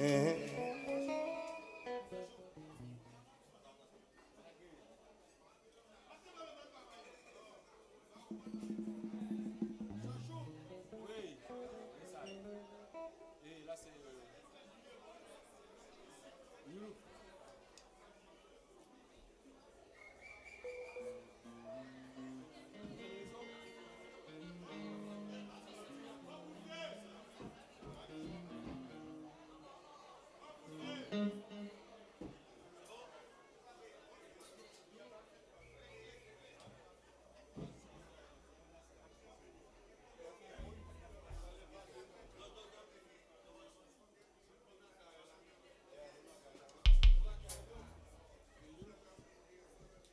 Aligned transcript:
Eh, 0.00 0.37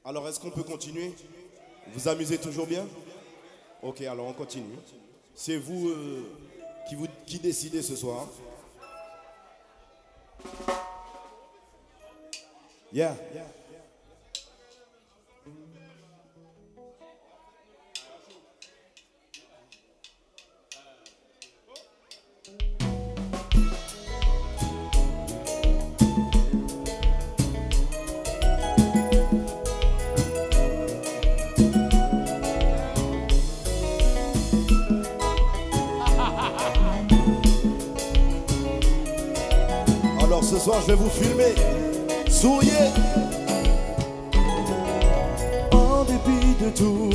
Alors, 0.07 0.29
est-ce 0.29 0.39
qu'on 0.39 0.51
peut 0.51 0.61
continuer? 0.61 1.15
Vous 1.93 2.07
amusez 2.07 2.37
toujours 2.37 2.67
bien? 2.67 2.85
Ok, 3.81 4.01
alors 4.01 4.27
on 4.27 4.33
continue. 4.33 4.77
C'est 5.33 5.57
vous, 5.57 5.89
euh, 5.89 6.23
qui 7.25 7.39
décidez 7.39 7.81
ce 7.81 7.95
soir. 7.95 8.27
Alors 12.93 13.15
ce 40.45 40.59
soir, 40.59 40.79
je 40.81 40.87
vais 40.87 40.95
vous 40.95 41.09
filmer. 41.09 41.55
Souriez. 42.29 42.71
En 45.71 46.03
dépit 46.03 46.63
de 46.63 46.69
tout, 46.69 47.09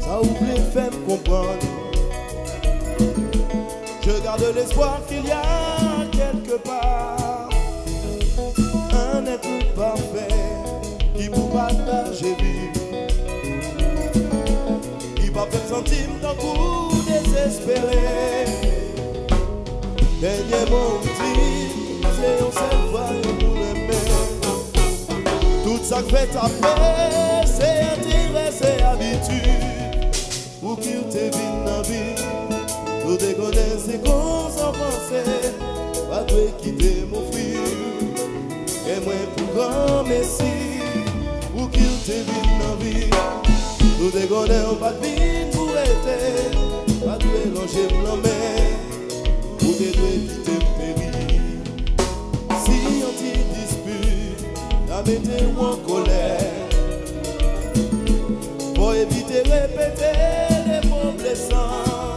ça 0.00 0.20
oublie 0.20 0.60
fait 0.72 0.90
me 0.90 1.06
comprendre. 1.06 1.66
Je 4.02 4.24
garde 4.24 4.44
l'espoir 4.54 5.00
qu'il 5.08 5.24
y 5.24 5.30
a 5.30 5.42
quelque 6.10 6.56
part 6.64 7.48
un 8.92 9.26
être 9.26 9.74
parfait 9.74 10.34
qui 11.16 11.28
pour 11.28 11.50
partager 11.50 12.34
vie. 12.34 12.70
Qui 15.14 15.28
va 15.30 15.46
faire 15.46 15.68
centime 15.68 16.18
d'un 16.20 16.34
coup 16.34 16.96
désespéré. 17.06 18.46
Dernier 20.20 20.68
bon 20.68 21.00
petit, 22.20 22.26
c'est 22.26 22.42
on 22.42 22.52
seul 22.52 22.78
voyant 22.90 23.36
pour 23.38 23.56
aimer. 23.56 23.94
Tout 25.64 25.78
ça 25.82 26.02
que 26.02 26.16
fait 26.16 26.26
taper, 26.26 27.44
c'est 27.44 27.80
intérêt, 27.92 28.50
c'est 28.52 28.82
habitude. 28.82 29.48
Pour 30.60 30.78
qu'il 30.78 31.02
te 31.08 31.18
vienne 31.18 31.64
dans 31.64 31.76
la 31.76 31.82
vie, 31.82 32.14
nous 33.06 33.16
te 33.16 33.32
connaissons 33.32 33.98
qu'on 34.04 34.50
s'en 34.50 34.72
pensait. 34.72 35.54
Pas 36.10 36.24
de 36.24 36.50
quitter 36.62 37.06
mon 37.10 37.22
fils, 37.32 38.72
et 38.86 39.00
moi 39.04 39.14
pour 39.36 39.54
grand 39.54 40.02
messie. 40.04 40.80
Pour 41.56 41.70
qu'il 41.70 41.98
te 42.04 42.12
vienne 42.12 42.58
dans 42.60 42.68
la 42.70 42.84
vie, 42.84 43.10
nous 44.00 44.10
te 44.10 44.26
vie 45.02 45.50
pour 45.52 45.70
être. 45.76 47.04
Pas 47.04 47.16
de 47.16 47.24
mélanger 47.24 47.86
blanc, 47.88 48.18
mais 48.22 48.60
ou 49.62 49.72
te 49.72 50.99
mette 55.10 55.44
ou 55.56 55.66
an 55.66 55.78
kolè 55.86 56.38
Po 58.76 58.92
evite 58.94 59.42
repete 59.48 60.12
le 60.66 60.78
moun 60.88 61.16
blesan 61.18 62.16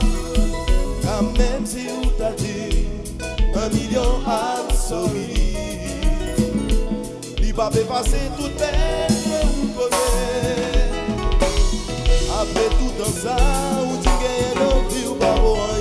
Kam 1.01 1.31
men 1.37 1.65
si 1.65 1.87
ou 1.89 2.11
ta 2.19 2.31
di 2.41 2.85
Un 3.53 3.69
milyon 3.73 4.27
an 4.29 4.69
somi 4.77 5.27
Li 7.41 7.53
pa 7.57 7.69
pe 7.73 7.85
pase 7.89 8.21
tout 8.37 8.61
pen 8.61 9.19
ou 9.41 9.69
konè 9.77 10.07
Apre 12.39 12.67
tout 12.77 13.05
an 13.07 13.13
sa 13.21 13.37
ou 13.81 14.01
ti 14.03 14.17
genye 14.21 14.49
lòk 14.61 14.89
di 14.93 15.07
ou 15.09 15.21
pa 15.21 15.33
ou 15.41 15.55
an 15.67 15.72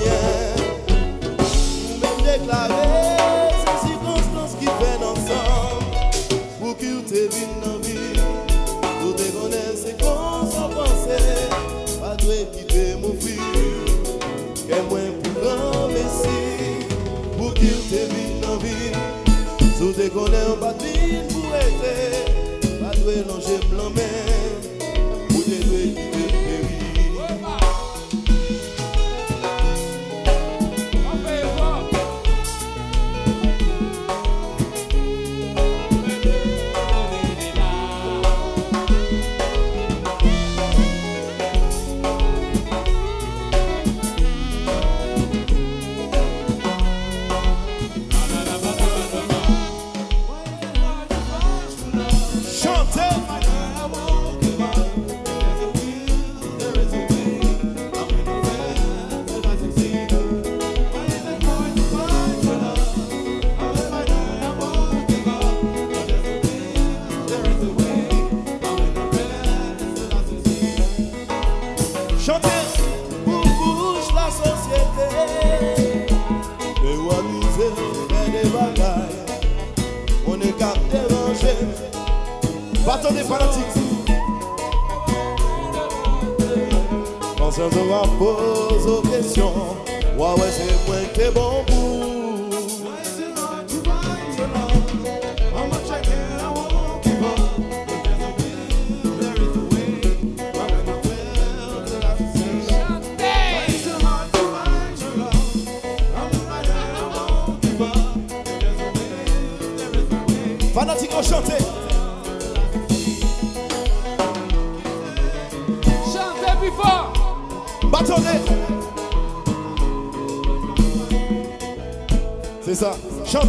de 88.22 88.51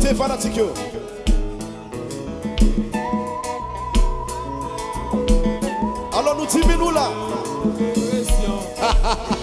Chantez 0.03 0.15
fanatique. 0.15 0.59
Alors 6.11 6.35
nous 6.37 6.45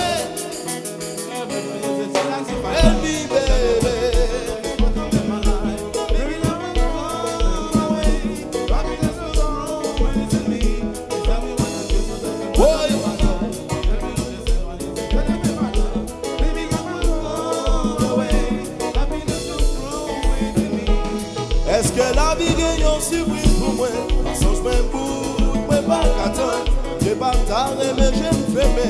Jè 27.01 27.15
batare 27.17 27.87
men 27.97 28.13
jè 28.13 28.29
mfeme 28.35 28.89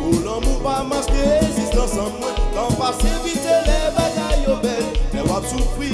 Ou 0.00 0.20
lan 0.24 0.40
mou 0.44 0.60
pa 0.64 0.78
maske 0.88 1.20
Existans 1.42 1.98
an 2.00 2.08
mwen. 2.16 2.38
Lan 2.56 2.72
pase 2.78 3.12
vite 3.26 3.58
le 3.66 3.76
bagay 3.98 4.38
yo 4.46 4.56
bel. 4.64 4.86
Ne 5.12 5.26
wap 5.28 5.44
soufri 5.50 5.92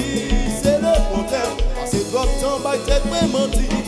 se 0.61 0.77
le 0.79 0.95
konten 1.11 1.59
Pase 1.75 2.05
drop 2.13 2.31
tan 2.39 2.63
bay 2.63 2.79
tèt 2.87 3.11
mwen 3.11 3.35
manti. 3.35 3.78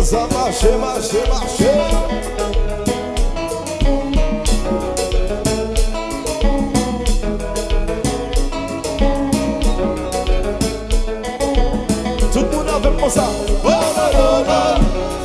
dançar, 0.00 0.26
marcher, 0.32 0.78
marcher, 0.78 1.28
marcher. 1.28 1.66
Tout 12.32 12.46
moun 12.52 12.68
avè 12.68 12.90
monsa 13.00 13.26
Oh, 13.62 13.68
oh, 13.68 14.10
oh, 14.14 14.44
oh 14.48 15.19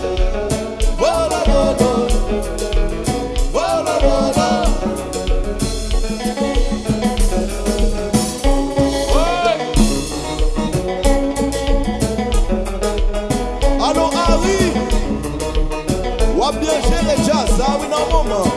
on 17.96 18.12
a 18.12 18.14
woman. 18.14 18.55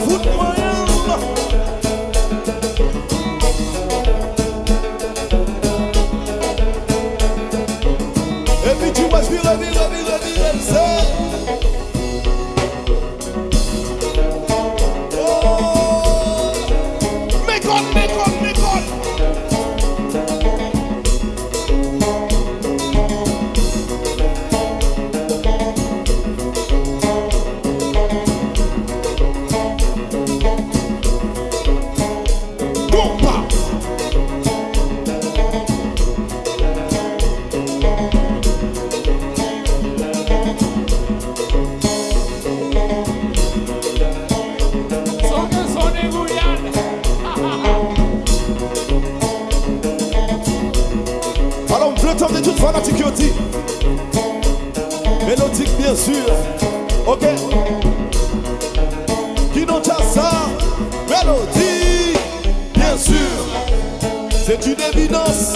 foot 0.00 0.51
d'une 64.62 64.80
éminence 64.92 65.54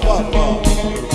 pop, 0.00 0.32
pop, 0.32 0.62
pop. 0.62 1.11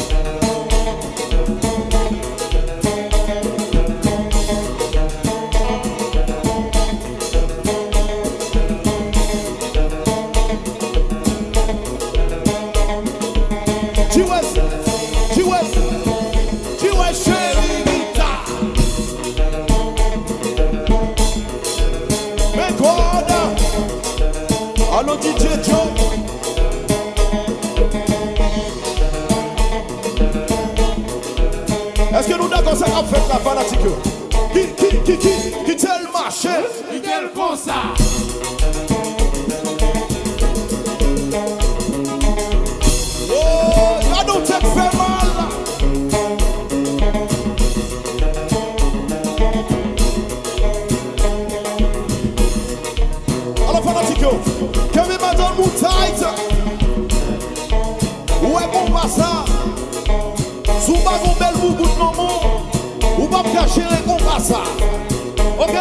Est-ce 32.18 32.30
que 32.30 32.34
nous 32.34 32.48
d'accord 32.48 32.76
ça 32.76 32.86
a 32.86 33.04
fait 33.04 33.22
la 33.30 33.36
fanatique? 33.36 33.80
Qui, 34.52 34.62
qui, 34.76 34.98
qui, 35.04 35.18
qui, 35.20 35.64
qui 35.66 35.76
tel 35.76 36.08
marché? 36.12 36.50
Qui 36.92 37.00
tel 37.00 37.30
ça? 37.56 37.94
Oh, 43.30 44.00
la 44.02 44.24
nous 44.34 44.40
tête 44.40 44.66
fait 44.66 44.98
mal. 44.98 45.30
Alors 53.70 53.84
fanatique 53.84 54.26
Que 54.92 55.00
mes 55.02 55.18
madame 55.20 55.56
moutaille 55.56 56.14
Ouais 58.42 58.68
bon 58.74 58.92
passage 58.92 59.57
Sou 60.88 60.96
bagon 61.04 61.34
bel 61.36 61.56
pou 61.60 61.74
gout 61.76 61.98
nan 62.00 62.14
moun 62.16 62.62
Ou 63.20 63.26
pap 63.28 63.48
kache 63.52 63.84
le 63.84 63.98
kon 64.06 64.22
pasa 64.24 64.62
Ok? 65.60 65.76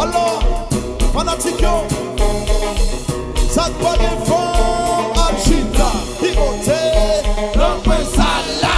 Alors 0.00 0.40
Fanatik 1.12 1.60
yo. 1.60 1.74
Sa 3.52 3.66
dwa 3.76 3.92
defan 4.00 5.12
Aljita 5.26 5.90
Higote 6.22 6.80
Lopez 7.60 8.16
ala 8.30 8.74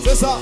Se 0.00 0.16
sa 0.24 0.32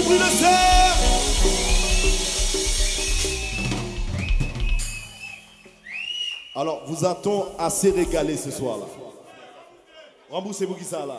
bruit. 0.00 0.18
Alors, 6.54 6.82
vous 6.86 7.04
a-t-on 7.04 7.46
assez 7.58 7.90
régalé 7.90 8.36
ce 8.36 8.50
soir-là? 8.50 8.84
Remboursez 10.30 10.66
pour 10.66 10.76
qui 10.78 10.84
ça 10.84 11.04
là? 11.06 11.18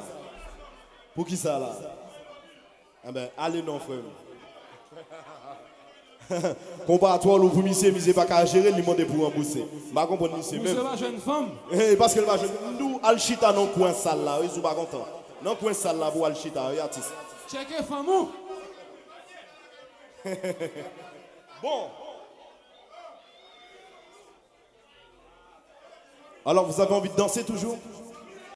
Pour 1.15 1.25
qui 1.25 1.37
ça 1.37 1.59
là? 1.59 1.71
Ah 3.05 3.11
ben, 3.11 3.29
allez 3.37 3.61
non, 3.61 3.79
frère. 3.79 3.97
Combat 6.87 7.13
à 7.13 7.19
toi, 7.19 7.37
le 7.37 7.45
vous 7.45 7.61
misez, 7.61 7.91
misez 7.91 8.13
pas 8.13 8.25
qu'à 8.25 8.45
gérer, 8.45 8.71
il 8.75 8.83
pour 8.83 9.25
rembourser. 9.25 9.65
Je 9.89 9.93
comprends 9.93 10.37
monsieur 10.37 10.57
Vous 10.59 10.63
même. 10.63 10.75
c'est 10.77 10.83
la 10.83 10.95
jeune 10.95 11.19
femme. 11.19 11.49
Eh, 11.71 11.95
Parce 11.95 12.13
que 12.13 12.19
le 12.21 12.25
va 12.25 12.37
nous, 12.79 12.99
Alchita, 13.03 13.51
non, 13.51 13.67
coin 13.67 13.91
sale 13.93 14.23
là, 14.23 14.39
ils 14.41 14.49
sont 14.49 14.61
pas 14.61 14.73
contents. 14.73 15.05
Non, 15.43 15.55
coin 15.55 15.73
sale 15.73 15.97
là, 15.99 16.09
pour 16.11 16.25
Alchita, 16.25 16.63
artiste. 16.81 17.11
Checkez 17.51 17.83
femme. 17.83 18.05
Bon. 21.61 21.89
Alors, 26.45 26.65
vous 26.69 26.81
avez 26.81 26.93
envie 26.93 27.09
de 27.09 27.15
danser 27.15 27.45
toujours? 27.45 27.77